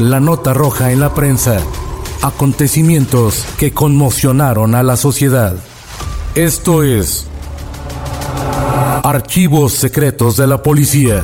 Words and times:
La 0.00 0.18
nota 0.18 0.54
roja 0.54 0.92
en 0.92 1.00
la 1.00 1.12
prensa. 1.12 1.60
Acontecimientos 2.22 3.44
que 3.58 3.72
conmocionaron 3.72 4.74
a 4.74 4.82
la 4.82 4.96
sociedad. 4.96 5.54
Esto 6.34 6.82
es 6.82 7.26
Archivos 9.04 9.74
Secretos 9.74 10.38
de 10.38 10.46
la 10.46 10.62
Policía. 10.62 11.22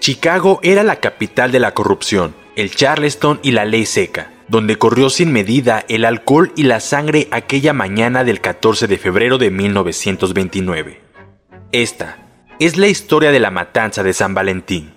Chicago 0.00 0.60
era 0.62 0.82
la 0.82 0.96
capital 0.96 1.50
de 1.50 1.60
la 1.60 1.72
corrupción, 1.72 2.34
el 2.56 2.76
Charleston 2.76 3.40
y 3.42 3.52
la 3.52 3.64
ley 3.64 3.86
seca, 3.86 4.33
donde 4.48 4.76
corrió 4.76 5.10
sin 5.10 5.32
medida 5.32 5.84
el 5.88 6.04
alcohol 6.04 6.52
y 6.56 6.64
la 6.64 6.80
sangre 6.80 7.28
aquella 7.30 7.72
mañana 7.72 8.24
del 8.24 8.40
14 8.40 8.86
de 8.86 8.98
febrero 8.98 9.38
de 9.38 9.50
1929. 9.50 11.00
Esta 11.72 12.18
es 12.60 12.76
la 12.76 12.88
historia 12.88 13.30
de 13.30 13.40
la 13.40 13.50
matanza 13.50 14.02
de 14.02 14.12
San 14.12 14.34
Valentín. 14.34 14.92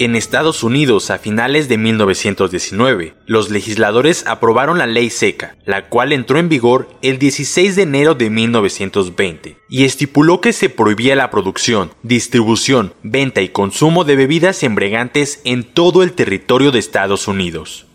En 0.00 0.16
Estados 0.16 0.64
Unidos, 0.64 1.10
a 1.10 1.18
finales 1.18 1.68
de 1.68 1.76
1919, 1.76 3.12
los 3.26 3.50
legisladores 3.50 4.26
aprobaron 4.26 4.78
la 4.78 4.86
ley 4.86 5.10
seca, 5.10 5.56
la 5.66 5.90
cual 5.90 6.14
entró 6.14 6.38
en 6.38 6.48
vigor 6.48 6.88
el 7.02 7.18
16 7.18 7.76
de 7.76 7.82
enero 7.82 8.14
de 8.14 8.30
1920, 8.30 9.58
y 9.68 9.84
estipuló 9.84 10.40
que 10.40 10.54
se 10.54 10.70
prohibía 10.70 11.16
la 11.16 11.30
producción, 11.30 11.90
distribución, 12.02 12.94
venta 13.02 13.42
y 13.42 13.50
consumo 13.50 14.04
de 14.04 14.16
bebidas 14.16 14.62
embriagantes 14.62 15.42
en 15.44 15.64
todo 15.64 16.02
el 16.02 16.14
territorio 16.14 16.72
de 16.72 16.78
Estados 16.78 17.28
Unidos. 17.28 17.89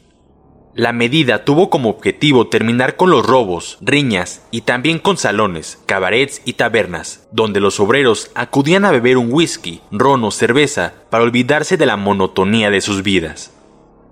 La 0.78 0.92
medida 0.92 1.46
tuvo 1.46 1.70
como 1.70 1.90
objetivo 1.90 2.48
terminar 2.48 2.98
con 2.98 3.10
los 3.10 3.26
robos, 3.26 3.78
riñas 3.80 4.42
y 4.52 4.62
también 4.62 5.00
con 5.00 5.16
salones, 5.16 5.80
cabarets 5.86 6.42
y 6.44 6.54
tabernas, 6.54 7.30
donde 7.32 7.62
los 7.62 7.80
obreros 7.80 8.30
acudían 8.36 8.84
a 8.84 8.92
beber 8.92 9.16
un 9.16 9.32
whisky, 9.32 9.80
ron 9.90 10.26
o 10.26 10.32
cerveza 10.32 10.94
para 11.10 11.24
olvidarse 11.24 11.78
de 11.78 11.86
la 11.86 11.96
monotonía 11.96 12.72
de 12.72 12.82
sus 12.82 13.04
vidas. 13.04 13.54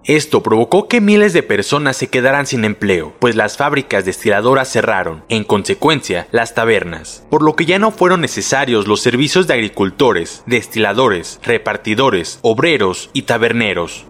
Esto 0.05 0.41
provocó 0.41 0.87
que 0.87 1.01
miles 1.01 1.33
de 1.33 1.43
personas 1.43 1.97
se 1.97 2.07
quedaran 2.07 2.45
sin 2.45 2.63
empleo, 2.63 3.13
pues 3.19 3.35
las 3.35 3.57
fábricas 3.57 4.05
destiladoras 4.05 4.71
cerraron, 4.71 5.25
en 5.27 5.43
consecuencia, 5.43 6.27
las 6.31 6.55
tabernas, 6.55 7.25
por 7.29 7.43
lo 7.43 7.57
que 7.57 7.65
ya 7.65 7.77
no 7.77 7.91
fueron 7.91 8.21
necesarios 8.21 8.87
los 8.87 9.01
servicios 9.01 9.47
de 9.47 9.55
agricultores, 9.55 10.43
destiladores, 10.45 11.41
repartidores, 11.43 12.39
obreros 12.41 13.09
y 13.11 13.23
taberneros. 13.23 14.05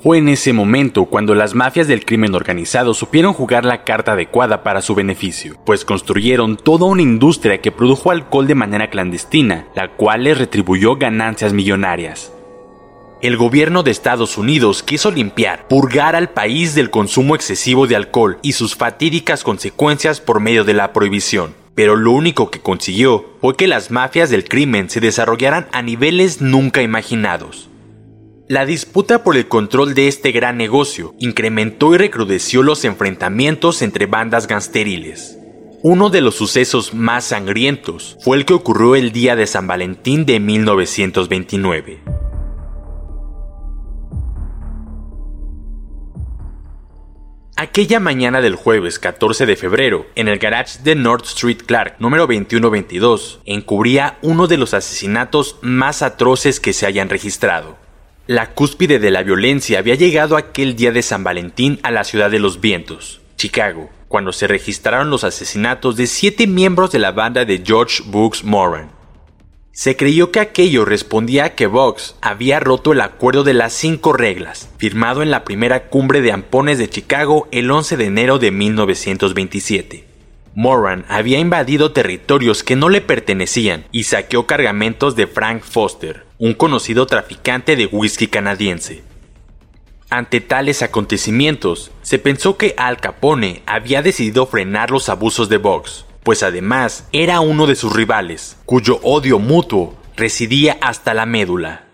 Fue 0.00 0.18
en 0.18 0.28
ese 0.28 0.52
momento 0.52 1.06
cuando 1.06 1.34
las 1.34 1.56
mafias 1.56 1.88
del 1.88 2.04
crimen 2.04 2.32
organizado 2.36 2.94
supieron 2.94 3.32
jugar 3.32 3.64
la 3.64 3.82
carta 3.82 4.12
adecuada 4.12 4.62
para 4.62 4.80
su 4.80 4.94
beneficio, 4.94 5.56
pues 5.66 5.84
construyeron 5.84 6.56
toda 6.56 6.86
una 6.86 7.02
industria 7.02 7.60
que 7.60 7.72
produjo 7.72 8.12
alcohol 8.12 8.46
de 8.46 8.54
manera 8.54 8.90
clandestina, 8.90 9.66
la 9.74 9.88
cual 9.88 10.24
les 10.24 10.38
retribuyó 10.38 10.96
ganancias 10.96 11.52
millonarias. 11.52 12.32
El 13.22 13.36
gobierno 13.36 13.82
de 13.82 13.90
Estados 13.90 14.38
Unidos 14.38 14.84
quiso 14.84 15.10
limpiar, 15.10 15.66
purgar 15.66 16.14
al 16.14 16.30
país 16.30 16.76
del 16.76 16.90
consumo 16.90 17.34
excesivo 17.34 17.88
de 17.88 17.96
alcohol 17.96 18.38
y 18.40 18.52
sus 18.52 18.76
fatídicas 18.76 19.42
consecuencias 19.42 20.20
por 20.20 20.38
medio 20.38 20.62
de 20.62 20.74
la 20.74 20.92
prohibición, 20.92 21.54
pero 21.74 21.96
lo 21.96 22.12
único 22.12 22.52
que 22.52 22.60
consiguió 22.60 23.30
fue 23.40 23.56
que 23.56 23.66
las 23.66 23.90
mafias 23.90 24.30
del 24.30 24.44
crimen 24.44 24.90
se 24.90 25.00
desarrollaran 25.00 25.66
a 25.72 25.82
niveles 25.82 26.40
nunca 26.40 26.82
imaginados. 26.82 27.67
La 28.48 28.64
disputa 28.64 29.22
por 29.24 29.36
el 29.36 29.46
control 29.46 29.92
de 29.92 30.08
este 30.08 30.32
gran 30.32 30.56
negocio 30.56 31.14
incrementó 31.18 31.94
y 31.94 31.98
recrudeció 31.98 32.62
los 32.62 32.86
enfrentamientos 32.86 33.82
entre 33.82 34.06
bandas 34.06 34.46
gangsteriles. 34.46 35.38
Uno 35.82 36.08
de 36.08 36.22
los 36.22 36.36
sucesos 36.36 36.94
más 36.94 37.26
sangrientos 37.26 38.16
fue 38.24 38.38
el 38.38 38.46
que 38.46 38.54
ocurrió 38.54 38.96
el 38.96 39.12
día 39.12 39.36
de 39.36 39.46
San 39.46 39.66
Valentín 39.66 40.24
de 40.24 40.40
1929. 40.40 42.00
Aquella 47.54 48.00
mañana 48.00 48.40
del 48.40 48.54
jueves 48.54 48.98
14 48.98 49.44
de 49.44 49.56
febrero, 49.56 50.06
en 50.14 50.26
el 50.26 50.38
garage 50.38 50.78
de 50.82 50.94
North 50.94 51.26
Street 51.26 51.58
Clark, 51.66 51.96
número 51.98 52.22
2122, 52.22 53.42
encubría 53.44 54.16
uno 54.22 54.46
de 54.46 54.56
los 54.56 54.72
asesinatos 54.72 55.58
más 55.60 56.00
atroces 56.00 56.60
que 56.60 56.72
se 56.72 56.86
hayan 56.86 57.10
registrado. 57.10 57.87
La 58.28 58.50
cúspide 58.50 58.98
de 58.98 59.10
la 59.10 59.22
violencia 59.22 59.78
había 59.78 59.94
llegado 59.94 60.36
aquel 60.36 60.76
día 60.76 60.92
de 60.92 61.00
San 61.00 61.24
Valentín 61.24 61.80
a 61.82 61.90
la 61.90 62.04
ciudad 62.04 62.30
de 62.30 62.38
los 62.38 62.60
vientos, 62.60 63.22
Chicago, 63.38 63.88
cuando 64.06 64.34
se 64.34 64.46
registraron 64.46 65.08
los 65.08 65.24
asesinatos 65.24 65.96
de 65.96 66.06
siete 66.06 66.46
miembros 66.46 66.92
de 66.92 66.98
la 66.98 67.10
banda 67.10 67.46
de 67.46 67.62
George 67.64 68.02
Books 68.04 68.44
Moran. 68.44 68.90
Se 69.72 69.96
creyó 69.96 70.30
que 70.30 70.40
aquello 70.40 70.84
respondía 70.84 71.46
a 71.46 71.54
que 71.54 71.66
Vox 71.66 72.16
había 72.20 72.60
roto 72.60 72.92
el 72.92 73.00
acuerdo 73.00 73.44
de 73.44 73.54
las 73.54 73.72
cinco 73.72 74.12
reglas, 74.12 74.68
firmado 74.76 75.22
en 75.22 75.30
la 75.30 75.44
primera 75.44 75.88
cumbre 75.88 76.20
de 76.20 76.32
ampones 76.32 76.76
de 76.76 76.90
Chicago 76.90 77.48
el 77.50 77.70
11 77.70 77.96
de 77.96 78.04
enero 78.04 78.38
de 78.38 78.50
1927. 78.50 80.07
Moran 80.58 81.04
había 81.08 81.38
invadido 81.38 81.92
territorios 81.92 82.64
que 82.64 82.74
no 82.74 82.88
le 82.88 83.00
pertenecían 83.00 83.84
y 83.92 84.02
saqueó 84.02 84.48
cargamentos 84.48 85.14
de 85.14 85.28
Frank 85.28 85.62
Foster, 85.62 86.26
un 86.36 86.52
conocido 86.52 87.06
traficante 87.06 87.76
de 87.76 87.86
whisky 87.86 88.26
canadiense. 88.26 89.04
Ante 90.10 90.40
tales 90.40 90.82
acontecimientos, 90.82 91.92
se 92.02 92.18
pensó 92.18 92.56
que 92.56 92.74
Al 92.76 92.96
Capone 92.96 93.62
había 93.66 94.02
decidido 94.02 94.46
frenar 94.46 94.90
los 94.90 95.08
abusos 95.08 95.48
de 95.48 95.58
Vox, 95.58 96.06
pues 96.24 96.42
además 96.42 97.06
era 97.12 97.38
uno 97.38 97.68
de 97.68 97.76
sus 97.76 97.94
rivales, 97.94 98.56
cuyo 98.66 98.98
odio 99.04 99.38
mutuo 99.38 99.96
residía 100.16 100.76
hasta 100.80 101.14
la 101.14 101.24
médula. 101.24 101.84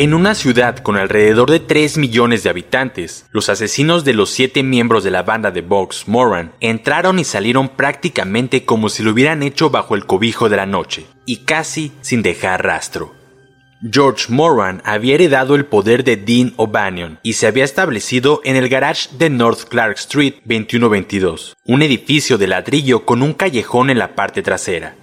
En 0.00 0.14
una 0.14 0.34
ciudad 0.34 0.78
con 0.78 0.96
alrededor 0.96 1.50
de 1.50 1.60
3 1.60 1.98
millones 1.98 2.42
de 2.42 2.48
habitantes, 2.48 3.26
los 3.32 3.50
asesinos 3.50 4.02
de 4.02 4.14
los 4.14 4.30
siete 4.30 4.62
miembros 4.62 5.04
de 5.04 5.10
la 5.10 5.24
banda 5.24 5.50
de 5.50 5.60
Vox 5.60 6.08
Moran 6.08 6.52
entraron 6.60 7.18
y 7.18 7.24
salieron 7.24 7.68
prácticamente 7.68 8.64
como 8.64 8.88
si 8.88 9.02
lo 9.02 9.10
hubieran 9.10 9.42
hecho 9.42 9.68
bajo 9.68 9.94
el 9.94 10.06
cobijo 10.06 10.48
de 10.48 10.56
la 10.56 10.64
noche, 10.64 11.04
y 11.26 11.44
casi 11.44 11.92
sin 12.00 12.22
dejar 12.22 12.64
rastro. 12.64 13.14
George 13.92 14.32
Moran 14.32 14.80
había 14.86 15.16
heredado 15.16 15.54
el 15.54 15.66
poder 15.66 16.02
de 16.02 16.16
Dean 16.16 16.54
O'Banion 16.56 17.18
y 17.22 17.34
se 17.34 17.46
había 17.46 17.64
establecido 17.64 18.40
en 18.44 18.56
el 18.56 18.70
garage 18.70 19.10
de 19.18 19.28
North 19.28 19.68
Clark 19.68 19.98
Street 19.98 20.36
2122, 20.46 21.58
un 21.66 21.82
edificio 21.82 22.38
de 22.38 22.46
ladrillo 22.46 23.04
con 23.04 23.20
un 23.22 23.34
callejón 23.34 23.90
en 23.90 23.98
la 23.98 24.14
parte 24.14 24.40
trasera. 24.40 24.94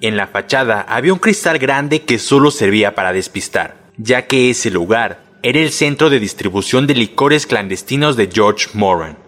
En 0.00 0.16
la 0.16 0.26
fachada 0.26 0.80
había 0.80 1.12
un 1.12 1.20
cristal 1.20 1.60
grande 1.60 2.02
que 2.02 2.18
solo 2.18 2.50
servía 2.50 2.96
para 2.96 3.12
despistar 3.12 3.79
ya 4.02 4.26
que 4.26 4.50
ese 4.50 4.70
lugar 4.70 5.22
era 5.42 5.60
el 5.60 5.70
centro 5.70 6.08
de 6.08 6.20
distribución 6.20 6.86
de 6.86 6.94
licores 6.94 7.46
clandestinos 7.46 8.16
de 8.16 8.30
George 8.32 8.68
Moran. 8.72 9.18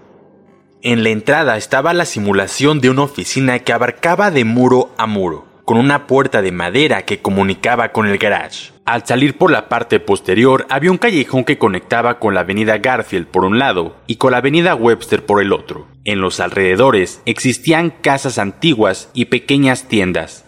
En 0.80 1.04
la 1.04 1.10
entrada 1.10 1.56
estaba 1.56 1.92
la 1.92 2.06
simulación 2.06 2.80
de 2.80 2.90
una 2.90 3.02
oficina 3.02 3.58
que 3.60 3.72
abarcaba 3.72 4.30
de 4.30 4.44
muro 4.44 4.90
a 4.96 5.06
muro, 5.06 5.46
con 5.64 5.76
una 5.76 6.06
puerta 6.06 6.42
de 6.42 6.52
madera 6.52 7.02
que 7.02 7.20
comunicaba 7.20 7.92
con 7.92 8.06
el 8.06 8.16
garage. 8.16 8.72
Al 8.84 9.06
salir 9.06 9.36
por 9.36 9.50
la 9.50 9.68
parte 9.68 10.00
posterior 10.00 10.66
había 10.70 10.90
un 10.90 10.98
callejón 10.98 11.44
que 11.44 11.58
conectaba 11.58 12.18
con 12.18 12.34
la 12.34 12.40
avenida 12.40 12.78
Garfield 12.78 13.26
por 13.26 13.44
un 13.44 13.58
lado 13.58 13.96
y 14.06 14.16
con 14.16 14.32
la 14.32 14.38
avenida 14.38 14.74
Webster 14.74 15.24
por 15.24 15.40
el 15.42 15.52
otro. 15.52 15.86
En 16.04 16.20
los 16.20 16.40
alrededores 16.40 17.20
existían 17.26 17.90
casas 17.90 18.38
antiguas 18.38 19.10
y 19.12 19.26
pequeñas 19.26 19.86
tiendas. 19.86 20.41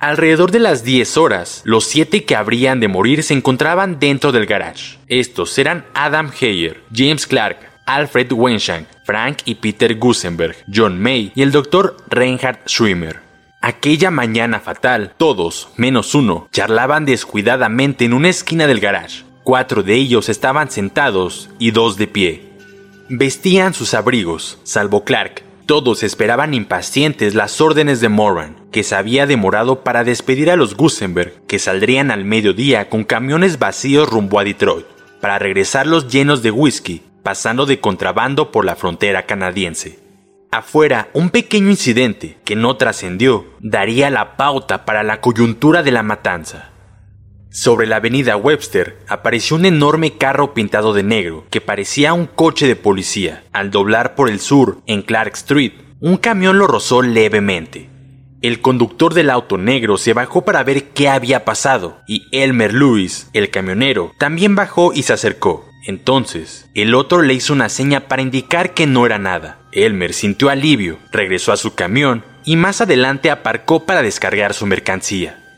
Alrededor 0.00 0.50
de 0.50 0.60
las 0.60 0.82
10 0.82 1.18
horas, 1.18 1.60
los 1.64 1.84
siete 1.84 2.24
que 2.24 2.34
habrían 2.34 2.80
de 2.80 2.88
morir 2.88 3.22
se 3.22 3.34
encontraban 3.34 3.98
dentro 3.98 4.32
del 4.32 4.46
garage. 4.46 4.96
Estos 5.08 5.58
eran 5.58 5.84
Adam 5.92 6.32
Heyer, 6.40 6.82
James 6.90 7.26
Clark, 7.26 7.58
Alfred 7.84 8.32
Wenshank, 8.32 8.86
Frank 9.04 9.40
y 9.44 9.56
Peter 9.56 9.94
Gusenberg, 9.98 10.56
John 10.74 10.98
May 10.98 11.32
y 11.34 11.42
el 11.42 11.52
Dr. 11.52 11.98
Reinhard 12.08 12.60
Schwimmer. 12.66 13.20
Aquella 13.60 14.10
mañana 14.10 14.60
fatal, 14.60 15.12
todos, 15.18 15.68
menos 15.76 16.14
uno, 16.14 16.48
charlaban 16.50 17.04
descuidadamente 17.04 18.06
en 18.06 18.14
una 18.14 18.30
esquina 18.30 18.66
del 18.66 18.80
garage. 18.80 19.24
Cuatro 19.44 19.82
de 19.82 19.96
ellos 19.96 20.30
estaban 20.30 20.70
sentados 20.70 21.50
y 21.58 21.72
dos 21.72 21.98
de 21.98 22.06
pie. 22.06 22.50
Vestían 23.10 23.74
sus 23.74 23.92
abrigos, 23.92 24.60
salvo 24.62 25.04
Clark. 25.04 25.49
Todos 25.70 26.02
esperaban 26.02 26.52
impacientes 26.52 27.36
las 27.36 27.60
órdenes 27.60 28.00
de 28.00 28.08
Moran, 28.08 28.56
que 28.72 28.82
se 28.82 28.96
había 28.96 29.28
demorado 29.28 29.84
para 29.84 30.02
despedir 30.02 30.50
a 30.50 30.56
los 30.56 30.74
Gusenberg, 30.74 31.46
que 31.46 31.60
saldrían 31.60 32.10
al 32.10 32.24
mediodía 32.24 32.88
con 32.88 33.04
camiones 33.04 33.60
vacíos 33.60 34.10
rumbo 34.10 34.40
a 34.40 34.42
Detroit, 34.42 34.84
para 35.20 35.38
regresarlos 35.38 36.08
llenos 36.08 36.42
de 36.42 36.50
whisky, 36.50 37.02
pasando 37.22 37.66
de 37.66 37.78
contrabando 37.78 38.50
por 38.50 38.64
la 38.64 38.74
frontera 38.74 39.26
canadiense. 39.26 40.00
Afuera, 40.50 41.08
un 41.12 41.30
pequeño 41.30 41.70
incidente 41.70 42.38
que 42.44 42.56
no 42.56 42.76
trascendió 42.76 43.46
daría 43.60 44.10
la 44.10 44.36
pauta 44.36 44.84
para 44.84 45.04
la 45.04 45.20
coyuntura 45.20 45.84
de 45.84 45.92
la 45.92 46.02
matanza. 46.02 46.69
Sobre 47.52 47.88
la 47.88 47.96
avenida 47.96 48.36
Webster 48.36 48.98
apareció 49.08 49.56
un 49.56 49.64
enorme 49.64 50.16
carro 50.16 50.54
pintado 50.54 50.94
de 50.94 51.02
negro 51.02 51.46
que 51.50 51.60
parecía 51.60 52.12
un 52.12 52.26
coche 52.26 52.68
de 52.68 52.76
policía. 52.76 53.42
Al 53.52 53.72
doblar 53.72 54.14
por 54.14 54.30
el 54.30 54.38
sur, 54.38 54.78
en 54.86 55.02
Clark 55.02 55.32
Street, 55.34 55.72
un 55.98 56.16
camión 56.16 56.58
lo 56.58 56.68
rozó 56.68 57.02
levemente. 57.02 57.90
El 58.40 58.60
conductor 58.60 59.14
del 59.14 59.30
auto 59.30 59.58
negro 59.58 59.98
se 59.98 60.12
bajó 60.12 60.44
para 60.44 60.62
ver 60.62 60.90
qué 60.90 61.08
había 61.08 61.44
pasado 61.44 61.98
y 62.06 62.28
Elmer 62.30 62.72
Lewis, 62.72 63.28
el 63.32 63.50
camionero, 63.50 64.12
también 64.16 64.54
bajó 64.54 64.92
y 64.94 65.02
se 65.02 65.12
acercó. 65.12 65.68
Entonces, 65.88 66.70
el 66.74 66.94
otro 66.94 67.20
le 67.20 67.34
hizo 67.34 67.52
una 67.52 67.68
seña 67.68 68.06
para 68.06 68.22
indicar 68.22 68.74
que 68.74 68.86
no 68.86 69.06
era 69.06 69.18
nada. 69.18 69.58
Elmer 69.72 70.14
sintió 70.14 70.50
alivio, 70.50 70.98
regresó 71.10 71.52
a 71.52 71.56
su 71.56 71.74
camión 71.74 72.24
y 72.44 72.54
más 72.54 72.80
adelante 72.80 73.28
aparcó 73.28 73.86
para 73.86 74.02
descargar 74.02 74.54
su 74.54 74.66
mercancía. 74.66 75.49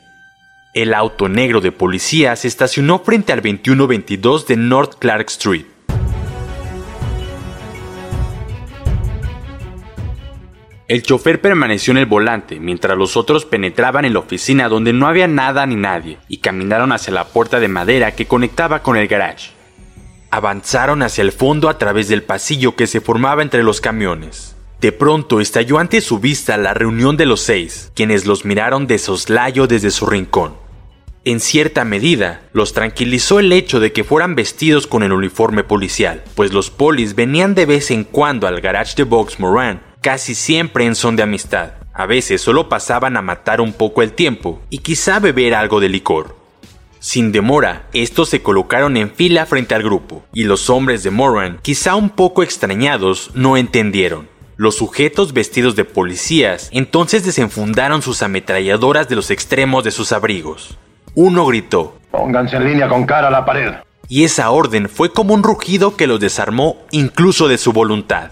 El 0.74 0.94
auto 0.94 1.28
negro 1.28 1.60
de 1.60 1.70
policía 1.70 2.34
se 2.34 2.48
estacionó 2.48 3.00
frente 3.00 3.34
al 3.34 3.42
2122 3.42 4.46
de 4.46 4.56
North 4.56 4.94
Clark 4.98 5.28
Street. 5.28 5.66
El 10.88 11.02
chofer 11.02 11.42
permaneció 11.42 11.90
en 11.90 11.98
el 11.98 12.06
volante 12.06 12.58
mientras 12.58 12.96
los 12.96 13.18
otros 13.18 13.44
penetraban 13.44 14.06
en 14.06 14.14
la 14.14 14.20
oficina 14.20 14.70
donde 14.70 14.94
no 14.94 15.06
había 15.06 15.28
nada 15.28 15.66
ni 15.66 15.76
nadie 15.76 16.16
y 16.26 16.38
caminaron 16.38 16.92
hacia 16.92 17.12
la 17.12 17.24
puerta 17.24 17.60
de 17.60 17.68
madera 17.68 18.12
que 18.12 18.24
conectaba 18.24 18.82
con 18.82 18.96
el 18.96 19.08
garage. 19.08 19.50
Avanzaron 20.30 21.02
hacia 21.02 21.20
el 21.20 21.32
fondo 21.32 21.68
a 21.68 21.76
través 21.76 22.08
del 22.08 22.22
pasillo 22.22 22.76
que 22.76 22.86
se 22.86 23.02
formaba 23.02 23.42
entre 23.42 23.62
los 23.62 23.82
camiones. 23.82 24.56
De 24.80 24.90
pronto 24.90 25.42
estalló 25.42 25.78
ante 25.78 26.00
su 26.00 26.18
vista 26.18 26.56
la 26.56 26.72
reunión 26.72 27.18
de 27.18 27.26
los 27.26 27.42
seis, 27.42 27.92
quienes 27.94 28.24
los 28.24 28.46
miraron 28.46 28.86
de 28.86 28.98
soslayo 28.98 29.66
desde 29.66 29.90
su 29.90 30.06
rincón. 30.06 30.61
En 31.24 31.38
cierta 31.38 31.84
medida, 31.84 32.42
los 32.52 32.72
tranquilizó 32.72 33.38
el 33.38 33.52
hecho 33.52 33.78
de 33.78 33.92
que 33.92 34.02
fueran 34.02 34.34
vestidos 34.34 34.88
con 34.88 35.04
el 35.04 35.12
uniforme 35.12 35.62
policial, 35.62 36.24
pues 36.34 36.52
los 36.52 36.70
polis 36.70 37.14
venían 37.14 37.54
de 37.54 37.64
vez 37.64 37.92
en 37.92 38.02
cuando 38.02 38.48
al 38.48 38.60
garage 38.60 38.94
de 38.96 39.04
Box 39.04 39.38
Moran, 39.38 39.84
casi 40.00 40.34
siempre 40.34 40.84
en 40.84 40.96
son 40.96 41.14
de 41.14 41.22
amistad. 41.22 41.74
A 41.94 42.06
veces 42.06 42.40
solo 42.40 42.68
pasaban 42.68 43.16
a 43.16 43.22
matar 43.22 43.60
un 43.60 43.72
poco 43.72 44.02
el 44.02 44.14
tiempo 44.14 44.60
y 44.68 44.78
quizá 44.78 45.20
beber 45.20 45.54
algo 45.54 45.78
de 45.78 45.90
licor. 45.90 46.36
Sin 46.98 47.30
demora, 47.30 47.88
estos 47.92 48.28
se 48.28 48.42
colocaron 48.42 48.96
en 48.96 49.12
fila 49.12 49.46
frente 49.46 49.76
al 49.76 49.84
grupo, 49.84 50.24
y 50.32 50.42
los 50.42 50.70
hombres 50.70 51.04
de 51.04 51.12
Moran, 51.12 51.60
quizá 51.62 51.94
un 51.94 52.10
poco 52.10 52.42
extrañados, 52.42 53.30
no 53.34 53.56
entendieron. 53.56 54.28
Los 54.56 54.76
sujetos 54.76 55.32
vestidos 55.32 55.76
de 55.76 55.84
policías 55.84 56.68
entonces 56.72 57.24
desenfundaron 57.24 58.02
sus 58.02 58.22
ametralladoras 58.22 59.08
de 59.08 59.16
los 59.16 59.30
extremos 59.30 59.84
de 59.84 59.92
sus 59.92 60.10
abrigos. 60.10 60.78
Uno 61.14 61.44
gritó, 61.46 61.98
Pónganse 62.10 62.56
en 62.56 62.64
línea 62.64 62.88
con 62.88 63.04
cara 63.04 63.28
a 63.28 63.30
la 63.30 63.44
pared. 63.44 63.72
Y 64.08 64.24
esa 64.24 64.50
orden 64.50 64.88
fue 64.88 65.12
como 65.12 65.34
un 65.34 65.42
rugido 65.42 65.96
que 65.96 66.06
los 66.06 66.20
desarmó 66.20 66.76
incluso 66.90 67.48
de 67.48 67.58
su 67.58 67.72
voluntad. 67.72 68.30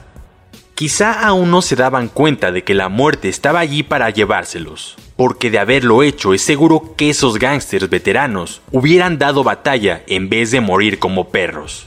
Quizá 0.75 1.27
aún 1.27 1.51
no 1.51 1.61
se 1.61 1.77
daban 1.77 2.09
cuenta 2.09 2.53
de 2.53 2.65
que 2.65 2.73
la 2.73 2.89
muerte 2.89 3.29
estaba 3.29 3.61
allí 3.61 3.83
para 3.83 4.09
llevárselos, 4.09 4.97
porque 5.17 5.51
de 5.51 5.59
haberlo 5.59 6.03
hecho 6.03 6.33
es 6.33 6.41
seguro 6.41 6.95
que 6.97 7.11
esos 7.11 7.39
gángsters 7.39 7.91
veteranos 7.91 8.63
hubieran 8.73 9.19
dado 9.19 9.45
batalla 9.45 10.03
en 10.07 10.31
vez 10.31 10.51
de 10.51 10.63
morir 10.63 10.99
como 10.99 11.29
perros. 11.29 11.87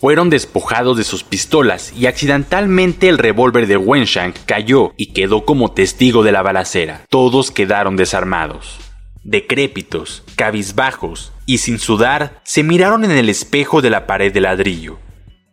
Fueron 0.00 0.30
despojados 0.30 0.96
de 0.96 1.04
sus 1.04 1.24
pistolas 1.24 1.92
y 1.94 2.06
accidentalmente 2.06 3.08
el 3.08 3.18
revólver 3.18 3.66
de 3.66 3.76
Wenshank 3.76 4.36
cayó 4.46 4.92
y 4.96 5.12
quedó 5.12 5.44
como 5.44 5.72
testigo 5.72 6.22
de 6.22 6.32
la 6.32 6.42
balacera. 6.42 7.02
Todos 7.10 7.50
quedaron 7.50 7.96
desarmados. 7.96 8.78
Decrépitos, 9.24 10.24
cabizbajos 10.34 11.32
y 11.46 11.58
sin 11.58 11.78
sudar, 11.78 12.40
se 12.42 12.64
miraron 12.64 13.04
en 13.04 13.12
el 13.12 13.28
espejo 13.28 13.80
de 13.80 13.88
la 13.88 14.04
pared 14.08 14.32
de 14.32 14.40
ladrillo. 14.40 14.98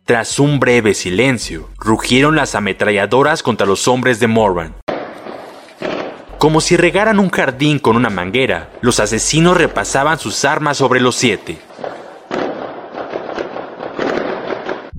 Tras 0.04 0.40
un 0.40 0.58
breve 0.58 0.92
silencio, 0.92 1.68
rugieron 1.78 2.34
las 2.34 2.56
ametralladoras 2.56 3.44
contra 3.44 3.68
los 3.68 3.86
hombres 3.86 4.18
de 4.18 4.26
Moran. 4.26 4.74
Como 6.38 6.60
si 6.60 6.76
regaran 6.76 7.20
un 7.20 7.30
jardín 7.30 7.78
con 7.78 7.94
una 7.94 8.10
manguera, 8.10 8.70
los 8.80 8.98
asesinos 8.98 9.56
repasaban 9.56 10.18
sus 10.18 10.44
armas 10.44 10.76
sobre 10.76 11.00
los 11.00 11.14
siete. 11.14 11.58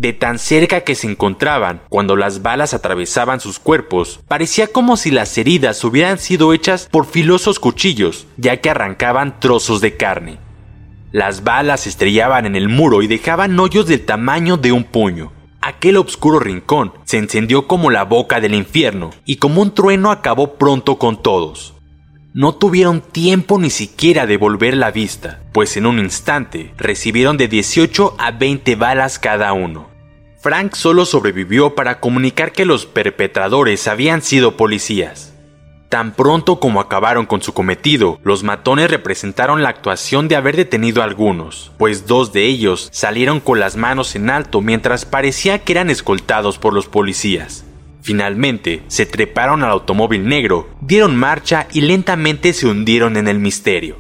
De 0.02 0.14
tan 0.14 0.40
cerca 0.40 0.82
que 0.82 0.96
se 0.96 1.06
encontraban, 1.06 1.84
cuando 1.88 2.16
las 2.16 2.42
balas 2.42 2.74
atravesaban 2.74 3.40
sus 3.40 3.60
cuerpos, 3.60 4.20
parecía 4.28 4.66
como 4.66 4.98
si 4.98 5.12
las 5.12 5.38
heridas 5.38 5.84
hubieran 5.84 6.18
sido 6.18 6.54
hechas 6.54 6.88
por 6.90 7.06
filosos 7.06 7.60
cuchillos, 7.60 8.26
ya 8.36 8.58
que 8.58 8.72
arrancaban 8.72 9.40
trozos 9.40 9.80
de 9.80 9.98
carne. 9.98 10.40
Las 11.12 11.44
balas 11.44 11.86
estrellaban 11.86 12.48
en 12.48 12.56
el 12.56 12.68
muro 12.68 13.04
y 13.04 13.08
dejaban 13.08 13.60
hoyos 13.60 13.86
del 13.86 14.04
tamaño 14.04 14.58
de 14.58 14.72
un 14.72 14.86
puño. 14.86 15.34
Aquel 15.62 15.98
oscuro 15.98 16.40
rincón 16.40 16.94
se 17.04 17.20
encendió 17.20 17.68
como 17.68 17.92
la 17.92 18.04
boca 18.04 18.40
del 18.42 18.56
infierno 18.56 19.12
y 19.24 19.36
como 19.36 19.62
un 19.62 19.76
trueno 19.76 20.10
acabó 20.10 20.56
pronto 20.56 20.98
con 20.98 21.22
todos. 21.22 21.76
No 22.34 22.56
tuvieron 22.56 23.02
tiempo 23.02 23.60
ni 23.60 23.70
siquiera 23.70 24.26
de 24.26 24.38
volver 24.38 24.76
la 24.76 24.90
vista, 24.90 25.44
pues 25.54 25.78
en 25.78 25.86
un 25.86 26.00
instante 26.00 26.74
recibieron 26.76 27.38
de 27.38 27.48
18 27.48 28.16
a 28.18 28.32
20 28.32 28.76
balas 28.78 29.20
cada 29.20 29.54
uno. 29.54 29.91
Frank 30.42 30.74
solo 30.74 31.06
sobrevivió 31.06 31.76
para 31.76 32.00
comunicar 32.00 32.52
que 32.52 32.66
los 32.66 32.88
perpetradores 32.88 33.88
habían 33.88 34.24
sido 34.24 34.58
policías. 34.58 35.36
Tan 35.88 36.14
pronto 36.14 36.60
como 36.60 36.82
acabaron 36.82 37.28
con 37.28 37.44
su 37.44 37.54
cometido, 37.54 38.20
los 38.24 38.42
matones 38.42 38.90
representaron 38.90 39.62
la 39.62 39.70
actuación 39.70 40.28
de 40.28 40.36
haber 40.36 40.56
detenido 40.56 41.02
a 41.02 41.06
algunos, 41.06 41.72
pues 41.78 42.08
dos 42.08 42.34
de 42.34 42.46
ellos 42.46 42.90
salieron 42.92 43.40
con 43.40 43.60
las 43.60 43.76
manos 43.76 44.16
en 44.16 44.32
alto 44.32 44.62
mientras 44.62 45.06
parecía 45.06 45.60
que 45.60 45.74
eran 45.74 45.92
escoltados 45.92 46.58
por 46.58 46.74
los 46.74 46.88
policías. 46.88 47.64
Finalmente, 48.02 48.82
se 48.88 49.06
treparon 49.06 49.64
al 49.64 49.70
automóvil 49.70 50.28
negro, 50.28 50.70
dieron 50.82 51.16
marcha 51.16 51.68
y 51.72 51.82
lentamente 51.82 52.54
se 52.54 52.66
hundieron 52.66 53.16
en 53.16 53.28
el 53.28 53.38
misterio. 53.38 53.98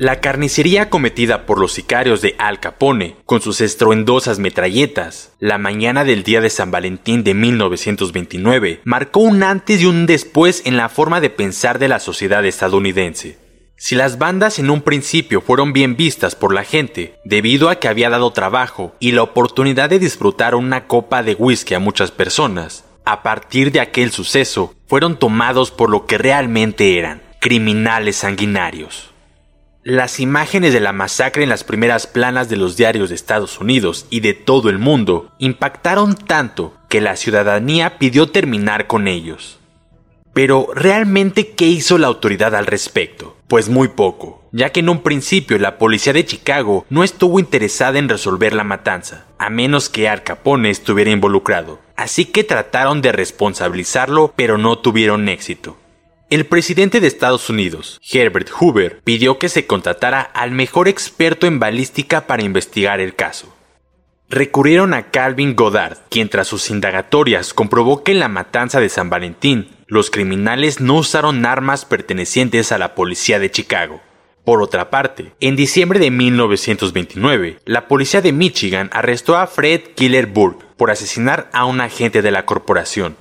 La 0.00 0.20
carnicería 0.20 0.90
cometida 0.90 1.44
por 1.44 1.58
los 1.58 1.72
sicarios 1.72 2.22
de 2.22 2.36
Al 2.38 2.60
Capone, 2.60 3.16
con 3.26 3.40
sus 3.40 3.60
estruendosas 3.60 4.38
metralletas, 4.38 5.32
la 5.40 5.58
mañana 5.58 6.04
del 6.04 6.22
día 6.22 6.40
de 6.40 6.50
San 6.50 6.70
Valentín 6.70 7.24
de 7.24 7.34
1929, 7.34 8.80
marcó 8.84 9.18
un 9.18 9.42
antes 9.42 9.80
y 9.82 9.86
un 9.86 10.06
después 10.06 10.62
en 10.66 10.76
la 10.76 10.88
forma 10.88 11.20
de 11.20 11.30
pensar 11.30 11.80
de 11.80 11.88
la 11.88 11.98
sociedad 11.98 12.46
estadounidense. 12.46 13.38
Si 13.76 13.96
las 13.96 14.18
bandas 14.18 14.60
en 14.60 14.70
un 14.70 14.82
principio 14.82 15.40
fueron 15.40 15.72
bien 15.72 15.96
vistas 15.96 16.36
por 16.36 16.54
la 16.54 16.62
gente, 16.62 17.16
debido 17.24 17.68
a 17.68 17.80
que 17.80 17.88
había 17.88 18.08
dado 18.08 18.32
trabajo 18.32 18.94
y 19.00 19.10
la 19.12 19.22
oportunidad 19.22 19.90
de 19.90 19.98
disfrutar 19.98 20.54
una 20.54 20.86
copa 20.86 21.24
de 21.24 21.34
whisky 21.34 21.74
a 21.74 21.80
muchas 21.80 22.12
personas, 22.12 22.84
a 23.04 23.24
partir 23.24 23.72
de 23.72 23.80
aquel 23.80 24.12
suceso 24.12 24.74
fueron 24.86 25.18
tomados 25.18 25.72
por 25.72 25.90
lo 25.90 26.06
que 26.06 26.18
realmente 26.18 26.98
eran, 26.98 27.20
criminales 27.40 28.14
sanguinarios. 28.14 29.12
Las 29.84 30.18
imágenes 30.18 30.72
de 30.72 30.80
la 30.80 30.92
masacre 30.92 31.44
en 31.44 31.48
las 31.48 31.62
primeras 31.62 32.08
planas 32.08 32.48
de 32.48 32.56
los 32.56 32.76
diarios 32.76 33.08
de 33.08 33.14
Estados 33.14 33.60
Unidos 33.60 34.06
y 34.10 34.20
de 34.20 34.34
todo 34.34 34.70
el 34.70 34.78
mundo 34.78 35.32
impactaron 35.38 36.16
tanto 36.16 36.74
que 36.88 37.00
la 37.00 37.14
ciudadanía 37.14 37.96
pidió 37.98 38.28
terminar 38.28 38.88
con 38.88 39.06
ellos. 39.06 39.60
Pero 40.34 40.68
¿realmente 40.74 41.50
qué 41.50 41.66
hizo 41.66 41.96
la 41.96 42.08
autoridad 42.08 42.56
al 42.56 42.66
respecto? 42.66 43.36
Pues 43.46 43.68
muy 43.68 43.88
poco, 43.88 44.42
ya 44.52 44.70
que 44.70 44.80
en 44.80 44.88
un 44.88 45.02
principio 45.02 45.58
la 45.58 45.78
policía 45.78 46.12
de 46.12 46.26
Chicago 46.26 46.84
no 46.90 47.04
estuvo 47.04 47.38
interesada 47.38 47.98
en 47.98 48.08
resolver 48.08 48.54
la 48.54 48.64
matanza, 48.64 49.26
a 49.38 49.48
menos 49.48 49.88
que 49.88 50.08
Al 50.08 50.24
Capone 50.24 50.70
estuviera 50.70 51.10
involucrado, 51.10 51.80
así 51.96 52.24
que 52.26 52.44
trataron 52.44 53.00
de 53.00 53.12
responsabilizarlo 53.12 54.34
pero 54.36 54.58
no 54.58 54.78
tuvieron 54.78 55.28
éxito. 55.28 55.76
El 56.30 56.44
presidente 56.44 57.00
de 57.00 57.06
Estados 57.06 57.48
Unidos, 57.48 57.98
Herbert 58.12 58.50
Hoover, 58.50 59.00
pidió 59.02 59.38
que 59.38 59.48
se 59.48 59.66
contratara 59.66 60.20
al 60.20 60.50
mejor 60.50 60.86
experto 60.86 61.46
en 61.46 61.58
balística 61.58 62.26
para 62.26 62.42
investigar 62.42 63.00
el 63.00 63.14
caso. 63.14 63.56
Recurrieron 64.28 64.92
a 64.92 65.10
Calvin 65.10 65.56
Goddard, 65.56 65.96
quien 66.10 66.28
tras 66.28 66.46
sus 66.46 66.68
indagatorias 66.68 67.54
comprobó 67.54 68.04
que 68.04 68.12
en 68.12 68.18
la 68.18 68.28
matanza 68.28 68.78
de 68.78 68.90
San 68.90 69.08
Valentín 69.08 69.70
los 69.86 70.10
criminales 70.10 70.82
no 70.82 70.96
usaron 70.96 71.46
armas 71.46 71.86
pertenecientes 71.86 72.72
a 72.72 72.78
la 72.78 72.94
policía 72.94 73.38
de 73.38 73.50
Chicago. 73.50 74.02
Por 74.44 74.62
otra 74.62 74.90
parte, 74.90 75.32
en 75.40 75.56
diciembre 75.56 75.98
de 75.98 76.10
1929, 76.10 77.60
la 77.64 77.88
policía 77.88 78.20
de 78.20 78.32
Michigan 78.32 78.90
arrestó 78.92 79.38
a 79.38 79.46
Fred 79.46 79.80
Killer 79.94 80.26
Burke 80.26 80.66
por 80.76 80.90
asesinar 80.90 81.48
a 81.54 81.64
un 81.64 81.80
agente 81.80 82.20
de 82.20 82.30
la 82.30 82.44
corporación. 82.44 83.16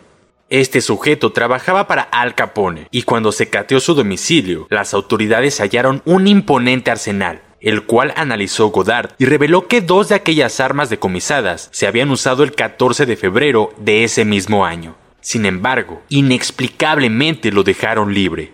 Este 0.50 0.80
sujeto 0.80 1.34
trabajaba 1.34 1.88
para 1.88 2.04
Al 2.04 2.34
Capone 2.34 2.88
y 2.90 3.02
cuando 3.02 3.34
se 3.34 3.50
cateó 3.50 3.82
su 3.82 3.96
domicilio, 3.96 4.66
las 4.70 4.94
autoridades 4.94 5.60
hallaron 5.60 6.02
un 6.06 6.26
imponente 6.26 6.90
arsenal, 6.90 7.42
el 7.60 7.84
cual 7.84 8.14
analizó 8.16 8.68
Godard 8.68 9.12
y 9.18 9.26
reveló 9.26 9.68
que 9.68 9.82
dos 9.82 10.08
de 10.08 10.16
aquellas 10.16 10.62
armas 10.62 10.90
decomisadas 10.90 11.68
se 11.74 11.86
habían 11.86 12.12
usado 12.12 12.44
el 12.44 12.54
14 12.54 13.06
de 13.06 13.18
febrero 13.18 13.74
de 13.78 14.06
ese 14.06 14.24
mismo 14.24 14.66
año. 14.66 14.96
Sin 15.20 15.46
embargo, 15.46 16.02
inexplicablemente 16.08 17.52
lo 17.52 17.64
dejaron 17.64 18.14
libre. 18.14 18.54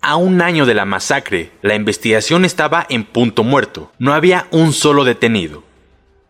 A 0.00 0.16
un 0.16 0.42
año 0.42 0.66
de 0.66 0.74
la 0.74 0.86
masacre, 0.86 1.52
la 1.62 1.76
investigación 1.76 2.44
estaba 2.44 2.84
en 2.88 3.04
punto 3.04 3.44
muerto. 3.44 3.92
No 4.00 4.12
había 4.12 4.48
un 4.50 4.72
solo 4.72 5.04
detenido. 5.04 5.62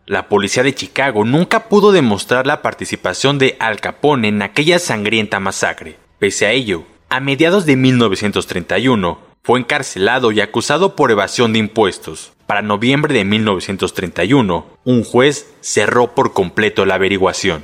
La 0.05 0.27
policía 0.27 0.63
de 0.63 0.75
Chicago 0.75 1.23
nunca 1.23 1.69
pudo 1.69 1.93
demostrar 1.93 2.45
la 2.45 2.61
participación 2.61 3.37
de 3.37 3.55
Al 3.59 3.79
Capone 3.79 4.27
en 4.27 4.41
aquella 4.41 4.77
sangrienta 4.77 5.39
masacre. 5.39 5.97
Pese 6.19 6.45
a 6.45 6.51
ello, 6.51 6.83
a 7.07 7.21
mediados 7.21 7.65
de 7.65 7.77
1931, 7.77 9.17
fue 9.43 9.59
encarcelado 9.61 10.33
y 10.33 10.41
acusado 10.41 10.97
por 10.97 11.11
evasión 11.11 11.53
de 11.53 11.59
impuestos. 11.59 12.33
Para 12.47 12.61
noviembre 12.61 13.13
de 13.13 13.23
1931, 13.23 14.65
un 14.83 15.03
juez 15.05 15.53
cerró 15.61 16.13
por 16.13 16.33
completo 16.33 16.85
la 16.85 16.95
averiguación. 16.95 17.63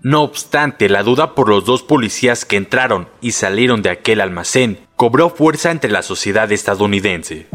No 0.00 0.22
obstante, 0.22 0.88
la 0.88 1.02
duda 1.02 1.34
por 1.34 1.48
los 1.48 1.64
dos 1.64 1.82
policías 1.82 2.44
que 2.44 2.56
entraron 2.56 3.08
y 3.20 3.32
salieron 3.32 3.82
de 3.82 3.90
aquel 3.90 4.20
almacén 4.20 4.78
cobró 4.94 5.28
fuerza 5.28 5.72
entre 5.72 5.90
la 5.90 6.02
sociedad 6.02 6.50
estadounidense. 6.52 7.48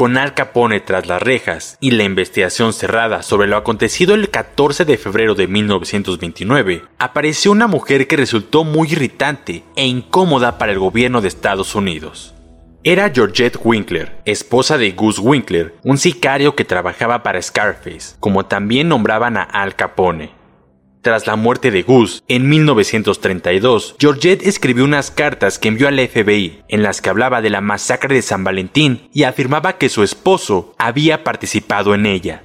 Con 0.00 0.16
Al 0.16 0.32
Capone 0.32 0.80
tras 0.80 1.06
las 1.06 1.22
rejas 1.22 1.76
y 1.78 1.90
la 1.90 2.04
investigación 2.04 2.72
cerrada 2.72 3.22
sobre 3.22 3.48
lo 3.48 3.58
acontecido 3.58 4.14
el 4.14 4.30
14 4.30 4.86
de 4.86 4.96
febrero 4.96 5.34
de 5.34 5.46
1929, 5.46 6.84
apareció 6.96 7.52
una 7.52 7.66
mujer 7.66 8.06
que 8.06 8.16
resultó 8.16 8.64
muy 8.64 8.88
irritante 8.92 9.62
e 9.76 9.86
incómoda 9.86 10.56
para 10.56 10.72
el 10.72 10.78
gobierno 10.78 11.20
de 11.20 11.28
Estados 11.28 11.74
Unidos. 11.74 12.34
Era 12.82 13.10
Georgette 13.14 13.58
Winkler, 13.62 14.16
esposa 14.24 14.78
de 14.78 14.92
Gus 14.92 15.18
Winkler, 15.18 15.74
un 15.84 15.98
sicario 15.98 16.56
que 16.56 16.64
trabajaba 16.64 17.22
para 17.22 17.42
Scarface, 17.42 18.16
como 18.20 18.46
también 18.46 18.88
nombraban 18.88 19.36
a 19.36 19.42
Al 19.42 19.76
Capone. 19.76 20.39
Tras 21.02 21.26
la 21.26 21.36
muerte 21.36 21.70
de 21.70 21.82
Gus, 21.82 22.22
en 22.28 22.50
1932, 22.50 23.96
Georgette 23.98 24.46
escribió 24.46 24.84
unas 24.84 25.10
cartas 25.10 25.58
que 25.58 25.68
envió 25.68 25.88
al 25.88 25.98
FBI, 25.98 26.60
en 26.68 26.82
las 26.82 27.00
que 27.00 27.08
hablaba 27.08 27.40
de 27.40 27.48
la 27.48 27.62
masacre 27.62 28.14
de 28.14 28.20
San 28.20 28.44
Valentín 28.44 29.08
y 29.14 29.22
afirmaba 29.22 29.78
que 29.78 29.88
su 29.88 30.02
esposo 30.02 30.74
había 30.76 31.24
participado 31.24 31.94
en 31.94 32.04
ella. 32.04 32.42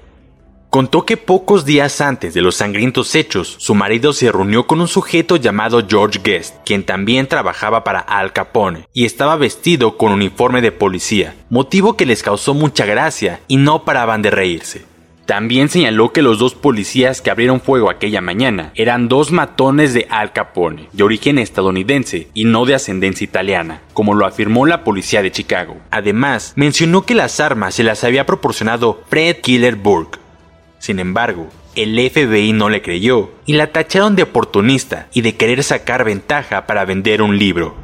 Contó 0.69 1.05
que 1.05 1.17
pocos 1.17 1.65
días 1.65 1.99
antes 1.99 2.33
de 2.33 2.41
los 2.41 2.55
sangrientos 2.55 3.13
hechos, 3.15 3.57
su 3.59 3.75
marido 3.75 4.13
se 4.13 4.31
reunió 4.31 4.67
con 4.67 4.79
un 4.79 4.87
sujeto 4.87 5.35
llamado 5.35 5.85
George 5.85 6.21
Guest, 6.23 6.55
quien 6.65 6.85
también 6.85 7.27
trabajaba 7.27 7.83
para 7.83 7.99
Al 7.99 8.31
Capone, 8.31 8.87
y 8.93 9.03
estaba 9.03 9.35
vestido 9.35 9.97
con 9.97 10.13
uniforme 10.13 10.61
de 10.61 10.71
policía, 10.71 11.35
motivo 11.49 11.97
que 11.97 12.05
les 12.05 12.23
causó 12.23 12.53
mucha 12.53 12.85
gracia 12.85 13.41
y 13.49 13.57
no 13.57 13.83
paraban 13.83 14.21
de 14.21 14.31
reírse. 14.31 14.94
También 15.25 15.69
señaló 15.69 16.13
que 16.13 16.21
los 16.21 16.39
dos 16.39 16.55
policías 16.55 17.21
que 17.21 17.31
abrieron 17.31 17.61
fuego 17.61 17.89
aquella 17.89 18.21
mañana 18.21 18.71
eran 18.75 19.07
dos 19.07 19.31
matones 19.31 19.93
de 19.93 20.07
Al 20.09 20.33
Capone, 20.33 20.87
de 20.93 21.03
origen 21.03 21.39
estadounidense 21.39 22.27
y 22.33 22.45
no 22.45 22.65
de 22.65 22.75
ascendencia 22.75 23.23
italiana, 23.23 23.81
como 23.93 24.13
lo 24.13 24.25
afirmó 24.25 24.65
la 24.65 24.83
policía 24.83 25.21
de 25.21 25.31
Chicago. 25.31 25.77
Además, 25.89 26.53
mencionó 26.55 27.05
que 27.05 27.15
las 27.15 27.39
armas 27.39 27.75
se 27.75 27.83
las 27.83 28.03
había 28.03 28.25
proporcionado 28.25 29.03
Fred 29.09 29.37
Killer 29.41 29.75
Burke, 29.75 30.19
sin 30.85 30.99
embargo, 30.99 31.49
el 31.75 31.97
FBI 31.97 32.53
no 32.53 32.69
le 32.69 32.83
creyó 32.83 33.31
y 33.47 33.53
la 33.53 33.71
tacharon 33.71 34.15
de 34.15 34.21
oportunista 34.21 35.07
y 35.13 35.21
de 35.21 35.35
querer 35.35 35.63
sacar 35.63 36.03
ventaja 36.03 36.67
para 36.67 36.85
vender 36.85 37.23
un 37.23 37.39
libro. 37.39 37.75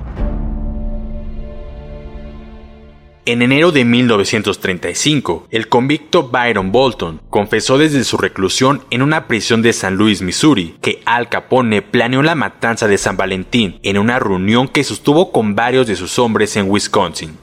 En 3.23 3.43
enero 3.43 3.71
de 3.71 3.85
1935, 3.85 5.47
el 5.51 5.67
convicto 5.69 6.29
Byron 6.29 6.71
Bolton 6.71 7.21
confesó 7.29 7.77
desde 7.77 8.03
su 8.03 8.17
reclusión 8.17 8.83
en 8.89 9.03
una 9.03 9.27
prisión 9.27 9.61
de 9.61 9.73
San 9.73 9.95
Luis, 9.95 10.23
Missouri, 10.23 10.75
que 10.81 11.03
Al 11.05 11.29
Capone 11.29 11.83
planeó 11.83 12.23
la 12.23 12.33
matanza 12.33 12.87
de 12.87 12.97
San 12.97 13.17
Valentín 13.17 13.79
en 13.83 13.99
una 13.99 14.17
reunión 14.17 14.67
que 14.67 14.83
sostuvo 14.83 15.31
con 15.31 15.55
varios 15.55 15.85
de 15.85 15.95
sus 15.95 16.17
hombres 16.17 16.55
en 16.57 16.67
Wisconsin. 16.67 17.37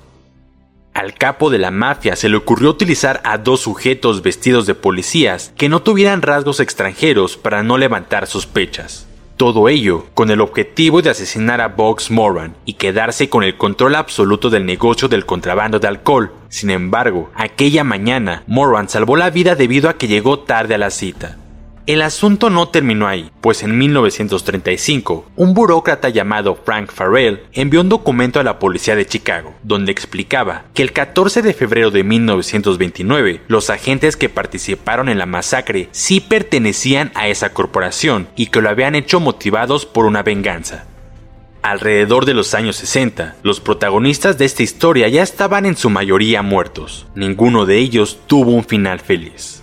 Al 0.95 1.15
capo 1.15 1.49
de 1.49 1.59
la 1.59 1.71
mafia 1.71 2.17
se 2.17 2.29
le 2.29 2.37
ocurrió 2.37 2.71
utilizar 2.71 3.21
a 3.23 3.39
dos 3.39 3.61
sujetos 3.61 4.21
vestidos 4.21 4.67
de 4.67 4.75
policías 4.75 5.53
que 5.57 5.69
no 5.69 5.83
tuvieran 5.83 6.23
rasgos 6.23 6.59
extranjeros 6.59 7.37
para 7.37 7.63
no 7.63 7.79
levantar 7.79 8.27
sospechas. 8.27 9.08
Todo 9.39 9.69
ello 9.69 10.05
con 10.15 10.33
el 10.33 10.41
objetivo 10.41 11.01
de 11.01 11.11
asesinar 11.11 11.61
a 11.61 11.69
Box 11.69 12.11
Moran 12.11 12.57
y 12.65 12.73
quedarse 12.73 13.29
con 13.29 13.45
el 13.45 13.57
control 13.57 13.95
absoluto 13.95 14.51
del 14.51 14.67
negocio 14.67 15.07
del 15.07 15.27
contrabando 15.27 15.79
de 15.79 15.87
alcohol. 15.87 16.33
Sin 16.49 16.71
embargo, 16.71 17.31
aquella 17.37 17.85
mañana, 17.85 18.43
Moran 18.49 18.89
salvó 18.89 19.15
la 19.15 19.31
vida 19.31 19.55
debido 19.55 19.89
a 19.89 19.97
que 19.97 20.09
llegó 20.09 20.41
tarde 20.41 20.75
a 20.75 20.79
la 20.79 20.91
cita. 20.91 21.37
El 21.89 22.03
asunto 22.03 22.51
no 22.51 22.69
terminó 22.69 23.09
ahí, 23.09 23.31
pues 23.41 23.63
en 23.63 23.79
1935, 23.79 25.25
un 25.37 25.55
burócrata 25.55 26.11
llamado 26.11 26.55
Frank 26.55 26.93
Farrell 26.93 27.45
envió 27.55 27.81
un 27.81 27.89
documento 27.89 28.39
a 28.39 28.43
la 28.43 28.59
policía 28.59 28.95
de 28.95 29.07
Chicago, 29.07 29.55
donde 29.63 29.91
explicaba 29.91 30.65
que 30.75 30.83
el 30.83 30.93
14 30.93 31.41
de 31.41 31.55
febrero 31.55 31.91
de 31.91 32.05
1929, 32.05 33.41
los 33.49 33.71
agentes 33.71 34.19
que 34.19 34.29
participaron 34.29 35.09
en 35.09 35.17
la 35.17 35.25
masacre 35.25 35.89
sí 35.93 36.21
pertenecían 36.21 37.11
a 37.15 37.29
esa 37.29 37.55
corporación 37.55 38.29
y 38.37 38.49
que 38.49 38.61
lo 38.61 38.69
habían 38.69 38.95
hecho 38.95 39.19
motivados 39.19 39.87
por 39.87 40.05
una 40.05 40.23
venganza. 40.23 40.85
Alrededor 41.63 42.27
de 42.27 42.35
los 42.35 42.53
años 42.53 42.77
60, 42.77 43.37
los 43.43 43.61
protagonistas 43.61 44.37
de 44.37 44.45
esta 44.45 44.63
historia 44.63 45.09
ya 45.09 45.23
estaban 45.23 45.65
en 45.65 45.79
su 45.79 45.89
mayoría 45.89 46.43
muertos. 46.43 47.07
Ninguno 47.15 47.65
de 47.65 47.79
ellos 47.79 48.19
tuvo 48.27 48.51
un 48.51 48.65
final 48.65 49.01
feliz. 49.01 49.58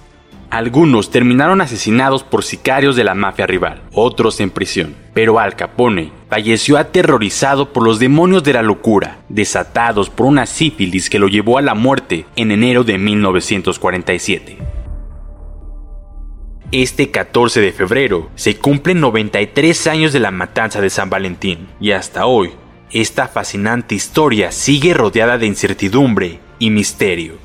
Algunos 0.56 1.12
terminaron 1.12 1.60
asesinados 1.60 2.24
por 2.24 2.46
sicarios 2.46 2.96
de 2.96 3.04
la 3.04 3.14
mafia 3.14 3.46
rival, 3.46 3.82
otros 3.92 4.40
en 4.40 4.52
prisión. 4.52 4.96
Pero 5.14 5.38
Al 5.38 5.58
Capone 5.58 6.14
falleció 6.30 6.78
aterrorizado 6.78 7.74
por 7.74 7.84
los 7.84 8.00
demonios 8.00 8.42
de 8.46 8.54
la 8.54 8.62
locura, 8.62 9.18
desatados 9.28 10.10
por 10.10 10.28
una 10.28 10.46
sífilis 10.46 11.10
que 11.10 11.20
lo 11.20 11.28
llevó 11.28 11.58
a 11.58 11.62
la 11.62 11.76
muerte 11.76 12.26
en 12.38 12.52
enero 12.52 12.86
de 12.86 12.98
1947. 12.98 14.58
Este 16.72 17.12
14 17.12 17.60
de 17.60 17.74
febrero 17.74 18.30
se 18.36 18.56
cumplen 18.56 19.02
93 19.02 19.88
años 19.88 20.14
de 20.14 20.22
la 20.22 20.32
matanza 20.32 20.80
de 20.80 20.90
San 20.90 21.10
Valentín 21.10 21.68
y 21.82 21.92
hasta 21.92 22.28
hoy 22.28 22.52
esta 22.92 23.28
fascinante 23.28 23.94
historia 23.94 24.54
sigue 24.54 24.94
rodeada 24.94 25.38
de 25.38 25.48
incertidumbre 25.48 26.40
y 26.60 26.70
misterio. 26.70 27.45